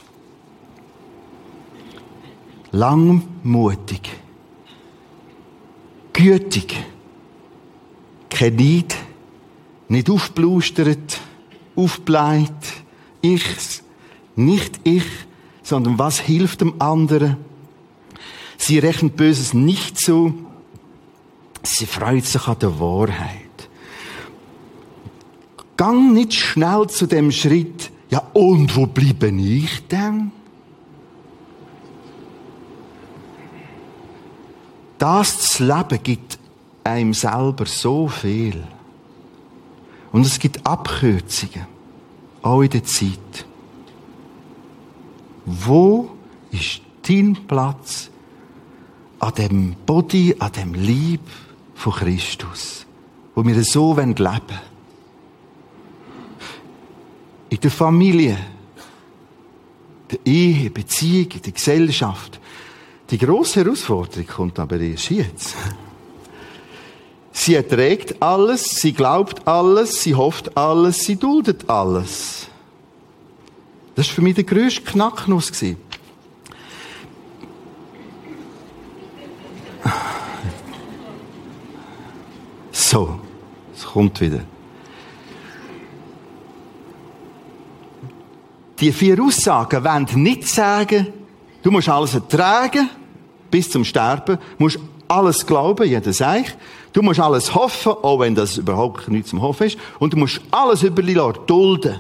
Langmutig. 2.72 4.10
Gütig. 6.14 6.78
Kein 8.28 8.56
Neid. 8.56 8.96
Nicht 9.88 10.10
aufblustert, 10.10 11.20
aufbleibt. 11.76 12.74
Ich, 13.22 13.44
nicht 14.36 14.80
ich, 14.84 15.06
sondern 15.68 16.00
was 16.00 16.20
hilft 16.20 16.62
dem 16.62 16.82
anderen. 16.82 17.36
Sie 18.58 18.80
rechnet 18.80 19.18
Böses 19.18 19.54
nicht 19.54 19.98
zu, 19.98 20.34
Sie 21.62 21.86
freut 21.86 22.24
sich 22.24 22.48
an 22.48 22.60
der 22.60 22.80
Wahrheit. 22.80 23.70
Gang 25.76 26.14
nicht 26.14 26.34
schnell 26.34 26.88
zu 26.88 27.06
dem 27.06 27.32
Schritt, 27.32 27.92
ja, 28.10 28.20
und 28.34 28.74
wo 28.78 28.86
bleibe 28.86 29.28
ich 29.30 29.86
denn? 29.88 30.32
Das 34.98 35.40
zu 35.40 35.66
leben 35.66 36.00
gibt 36.02 36.40
einem 36.86 37.14
selber 37.14 37.66
so 37.66 38.08
viel. 38.08 38.64
Und 40.14 40.26
es 40.26 40.40
gibt 40.40 40.66
Abkürzungen. 40.66 41.68
Auch 42.42 42.62
in 42.62 42.70
der 42.70 42.86
Zeit. 42.86 43.46
Wo 45.50 46.10
ist 46.52 46.82
deinen 47.08 47.48
Platz 47.48 48.10
an 49.20 49.34
dem 49.36 49.76
Body, 49.86 50.36
an 50.40 50.52
dem 50.52 50.74
Lieb 50.74 51.22
von 51.74 51.94
Christus, 51.94 52.86
wo 53.34 53.46
wir 53.46 53.64
so 53.64 53.96
leben 53.96 54.20
wollen. 54.20 54.42
In 57.50 57.60
der 57.62 57.72
Familie, 57.72 58.38
der 60.12 60.20
Ehe, 60.26 60.70
Beziehung, 60.70 61.32
in 61.32 61.42
der 61.42 61.54
Gesellschaft. 61.54 62.40
Die 63.10 63.18
grosse 63.18 63.64
Herausforderung 63.64 64.28
kommt 64.28 64.60
aber 64.60 64.80
erst 64.82 65.12
jetzt. 65.12 65.56
Sie 67.32 67.56
erträgt 67.56 68.22
alles, 68.22 68.66
sie 68.82 68.92
glaubt 68.92 69.48
alles, 69.48 70.02
sie 70.02 70.14
hofft 70.14 70.58
alles, 70.58 71.06
sie 71.06 71.16
duldet 71.16 71.70
alles. 71.70 72.47
Das 73.98 74.08
war 74.10 74.14
für 74.14 74.22
mich 74.22 74.36
der 74.36 74.44
grösste 74.44 74.82
Knacknuss. 74.82 75.52
So, 82.72 83.20
es 83.76 83.84
kommt 83.84 84.22
wieder. 84.22 84.42
Die 88.80 88.92
vier 88.92 89.20
Aussagen 89.20 89.84
wollen 89.84 90.08
nicht 90.14 90.48
sagen, 90.48 91.08
du 91.64 91.72
musst 91.72 91.90
alles 91.90 92.14
ertragen, 92.14 92.92
bis 93.50 93.72
zum 93.72 93.84
Sterben, 93.84 94.38
musst 94.60 94.78
alles 95.08 95.44
glauben, 95.44 95.90
jeder 95.90 96.14
sagt. 96.14 96.56
Du 96.94 97.02
musst 97.02 97.20
alles 97.20 97.56
hoffen, 97.56 97.94
auch 97.94 98.20
wenn 98.20 98.36
das 98.36 98.58
überhaupt 98.58 99.08
nicht 99.08 99.28
zum 99.28 99.42
Hoffen 99.42 99.66
ist. 99.66 99.80
Und 99.98 100.14
du 100.14 100.18
musst 100.18 100.40
alles 100.52 100.84
über 100.84 101.02
die 101.02 101.16
dulden. 101.16 102.00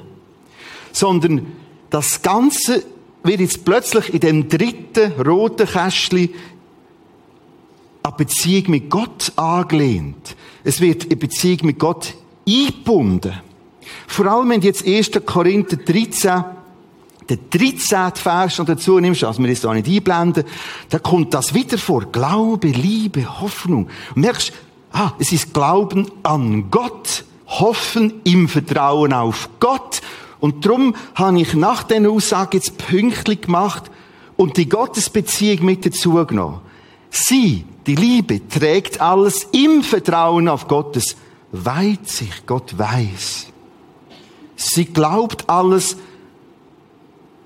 Sondern 0.92 1.48
das 1.90 2.22
Ganze 2.22 2.84
wird 3.24 3.40
jetzt 3.40 3.66
plötzlich 3.66 4.14
in 4.14 4.20
dem 4.20 4.50
dritten 4.50 5.14
roten 5.22 5.68
Kästchen 5.68 6.30
an 8.04 8.14
Beziehung 8.18 8.72
mit 8.72 8.90
Gott 8.90 9.34
angelehnt. 9.36 10.36
Es 10.64 10.80
wird 10.80 11.06
in 11.06 11.20
Beziehung 11.20 11.60
mit 11.64 11.80
Gott 11.80 12.16
eingebunden. 12.48 13.34
Vor 14.08 14.26
allem, 14.28 14.50
wenn 14.50 14.62
du 14.62 14.68
jetzt 14.68 14.86
1. 14.86 15.12
Korinther 15.26 15.78
13 15.78 16.44
der 17.30 17.38
13. 17.38 18.16
Vers 18.16 18.58
noch 18.58 18.66
dazu 18.66 19.00
nimmst, 19.00 19.24
also 19.24 19.42
wir 19.42 19.50
das 19.50 19.62
da 19.62 19.74
nicht 19.74 19.88
einblenden, 19.88 20.46
da 20.90 21.00
kommt 21.00 21.34
das 21.34 21.54
wieder 21.54 21.78
vor. 21.78 22.06
Glaube, 22.12 22.70
Liebe, 22.70 23.42
Hoffnung. 23.42 23.90
Und 24.16 24.22
merkst, 24.22 24.54
ah, 24.92 25.12
es 25.20 25.32
ist 25.32 25.54
Glauben 25.54 26.10
an 26.24 26.72
Gott, 26.72 27.26
Hoffen 27.48 28.22
im 28.24 28.48
Vertrauen 28.48 29.14
auf 29.14 29.50
Gott. 29.60 30.02
Und 30.40 30.66
darum 30.66 30.96
habe 31.16 31.42
ich 31.42 31.54
nach 31.54 31.84
dieser 31.84 32.10
Aussage 32.10 32.58
jetzt 32.58 32.78
pünktlich 32.78 33.42
gemacht 33.42 33.90
und 34.36 34.58
die 34.58 34.70
Gottesbeziehung 34.70 35.66
mit 35.66 35.86
dazu 35.86 36.14
genommen. 36.26 36.62
Sie, 37.10 37.66
die 37.86 37.96
Liebe, 37.96 38.48
trägt 38.48 39.02
alles 39.02 39.48
im 39.52 39.82
Vertrauen 39.82 40.48
auf 40.48 40.68
Gottes 40.68 41.16
Weitsicht. 41.52 42.46
Gott 42.46 42.78
weiß. 42.78 43.48
Sie 44.56 44.86
glaubt 44.86 45.50
alles 45.50 45.98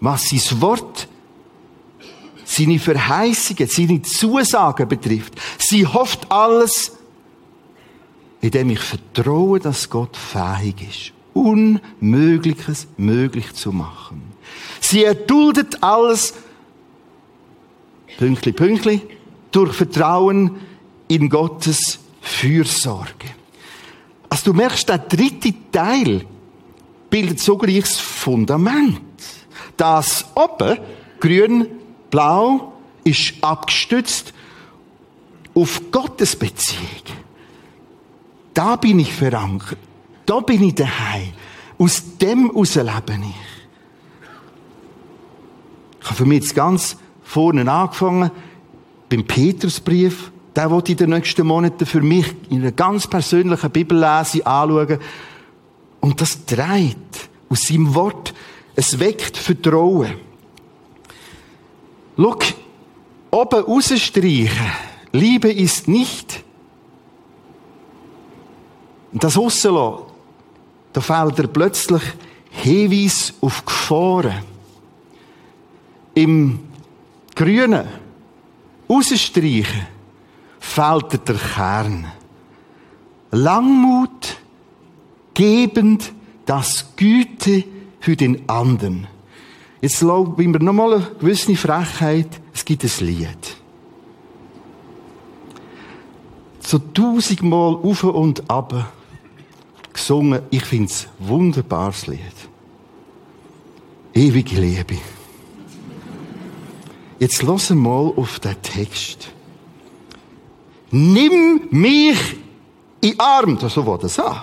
was 0.01 0.29
sein 0.29 0.61
Wort, 0.61 1.07
seine 2.43 2.79
Verheißungen, 2.79 3.67
seine 3.67 4.01
Zusagen 4.01 4.87
betrifft. 4.87 5.33
Sie 5.59 5.85
hofft 5.85 6.29
alles, 6.29 6.91
indem 8.41 8.71
ich 8.71 8.79
vertraue, 8.79 9.59
dass 9.59 9.89
Gott 9.89 10.17
fähig 10.17 10.81
ist, 10.81 11.13
Unmögliches 11.33 12.87
möglich 12.97 13.53
zu 13.53 13.71
machen. 13.71 14.23
Sie 14.79 15.03
erduldet 15.03 15.83
alles, 15.83 16.33
Pünktli, 18.17 18.51
Pünktli, 18.51 19.01
durch 19.51 19.73
Vertrauen 19.73 20.57
in 21.07 21.29
Gottes 21.29 21.99
Fürsorge. 22.21 23.29
Also 24.29 24.51
du 24.51 24.57
merkst, 24.57 24.87
der 24.87 24.99
dritte 24.99 25.53
Teil 25.71 26.25
bildet 27.09 27.39
sogleich 27.39 27.81
das 27.81 27.99
Fundament. 27.99 29.01
Das 29.75 30.25
oben, 30.35 30.77
grün, 31.19 31.67
blau, 32.09 32.73
ist 33.03 33.33
abgestützt 33.41 34.33
auf 35.53 35.81
Gottes 35.91 36.35
Beziehung. 36.35 36.85
Da 38.53 38.75
bin 38.75 38.99
ich 38.99 39.13
verankert. 39.13 39.79
Da 40.25 40.39
bin 40.39 40.63
ich 40.63 40.75
daheim. 40.75 41.33
Aus 41.77 42.17
dem 42.17 42.49
heraus 42.51 42.75
lebe 42.75 43.19
ich. 43.21 43.35
Ich 46.01 46.05
habe 46.05 46.15
für 46.15 46.25
mich 46.25 46.43
jetzt 46.43 46.55
ganz 46.55 46.97
vorne 47.23 47.71
angefangen, 47.71 48.31
beim 49.09 49.25
Petrusbrief. 49.25 50.31
Den 50.55 50.69
wollte 50.69 50.91
ich 50.91 50.99
in 50.99 51.09
den 51.09 51.17
nächsten 51.17 51.45
Monaten 51.45 51.85
für 51.85 52.01
mich 52.01 52.25
in 52.49 52.61
einer 52.61 52.71
ganz 52.71 53.07
persönlichen 53.07 53.71
Bibellese 53.71 54.45
anschauen. 54.45 54.99
Und 55.99 56.19
das 56.19 56.45
dreht 56.45 56.97
aus 57.49 57.63
seinem 57.63 57.93
Wort 57.93 58.33
es 58.75 58.99
weckt 58.99 59.37
Vertrauen. 59.37 60.13
Schau, 62.17 62.37
oben 63.31 63.63
rausstreichen. 63.63 64.71
Liebe 65.11 65.51
ist 65.51 65.87
nicht. 65.87 66.43
Das 69.13 69.37
rauslassen, 69.37 70.05
da 70.93 71.01
fällt 71.01 71.39
er 71.39 71.47
plötzlich 71.47 72.01
Hinweis 72.49 73.33
auf 73.41 73.65
Gefahren. 73.65 74.43
Im 76.13 76.59
Grünen 77.35 77.87
rausstreichen 78.89 79.87
fällt 80.59 81.27
der 81.27 81.35
Kern. 81.35 82.05
Langmut, 83.31 84.37
gebend, 85.33 86.11
das 86.45 86.85
Güte, 86.97 87.63
für 88.01 88.15
den 88.15 88.49
anderen. 88.49 89.07
Jetzt 89.79 90.01
erlauben 90.01 90.53
wir 90.53 90.59
nochmal 90.59 90.93
eine 90.95 91.07
gewisse 91.19 91.55
Frechheit. 91.55 92.41
Es 92.53 92.65
gibt 92.65 92.83
ein 92.83 93.05
Lied. 93.05 93.55
So 96.59 96.79
tausendmal 96.79 97.75
auf 97.75 98.03
und 98.03 98.49
ab 98.49 98.91
gesungen. 100.11 100.41
Ich 100.49 100.63
finde 100.63 100.91
es 100.91 101.07
ein 101.19 101.29
wunderbares 101.29 102.07
Lied. 102.07 102.19
Ewige 104.13 104.59
Liebe. 104.59 104.97
Jetzt 107.17 107.43
hören 107.43 107.77
mal 107.77 108.11
auf 108.17 108.39
den 108.39 108.61
Text. 108.61 109.29
Nimm 110.91 111.61
mich 111.69 112.17
in 112.99 113.17
Arm. 113.19 113.57
So 113.69 113.85
war 113.85 113.99
das 113.99 114.19
an. 114.19 114.41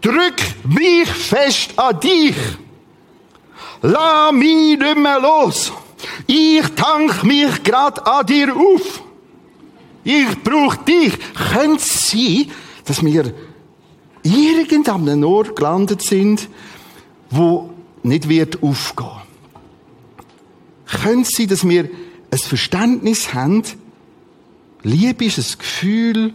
Drück 0.00 0.40
mich 0.64 1.08
fest 1.08 1.78
an 1.78 2.00
dich. 2.00 2.34
Lass 3.82 4.32
mich 4.32 4.78
nicht 4.78 4.98
mehr 4.98 5.20
los. 5.20 5.72
Ich 6.26 6.66
tank 6.74 7.22
mich 7.22 7.62
grad 7.62 8.04
an 8.04 8.26
dir 8.26 8.56
auf. 8.56 9.02
Ich 10.02 10.42
brauch 10.42 10.74
dich. 10.76 11.12
Könnte 11.52 11.76
es 11.76 12.10
sein, 12.10 12.50
dass 12.84 13.04
wir 13.04 13.32
irgendeinem 14.22 15.24
Ort 15.24 15.56
gelandet 15.56 16.02
sind, 16.02 16.48
wo 17.30 17.70
nicht 18.02 18.28
wird 18.28 18.62
aufgehen. 18.62 19.08
Könnte 20.86 21.22
es 21.22 21.30
sein, 21.30 21.48
dass 21.48 21.68
wir 21.68 21.88
ein 22.30 22.38
Verständnis 22.38 23.34
haben, 23.34 23.62
Liebe 24.82 25.26
ist 25.26 25.38
ein 25.38 25.58
Gefühl, 25.58 26.34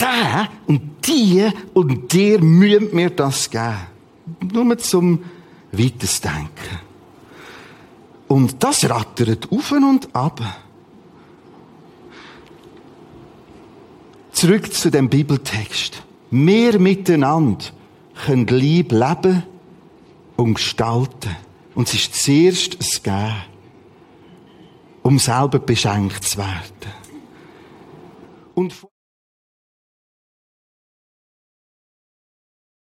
der 0.00 0.48
und 0.66 0.82
die 1.06 1.48
und 1.74 2.12
dir 2.12 2.40
müssen 2.40 2.94
mir 2.94 3.10
das 3.10 3.50
geben. 3.50 3.86
Nur 4.52 4.78
zum 4.78 5.24
Weitersdenken. 5.72 6.80
Und 8.28 8.62
das 8.62 8.88
rattert 8.88 9.50
auf 9.50 9.72
und 9.72 10.14
ab. 10.14 10.40
Zurück 14.32 14.72
zu 14.72 14.90
dem 14.90 15.08
Bibeltext. 15.08 16.02
Wir 16.38 16.78
miteinander 16.78 17.64
können 18.26 18.46
Liebe 18.48 18.94
leben 18.94 19.42
und 20.36 20.54
gestalten. 20.54 21.34
Und 21.74 21.88
es 21.88 21.94
ist 21.94 22.14
zuerst 22.14 22.78
das 22.78 23.02
Geben, 23.02 23.36
um 25.02 25.18
selber 25.18 25.58
beschenkt 25.58 26.24
zu 26.24 26.36
werden. 26.36 26.92
Und 28.54 28.74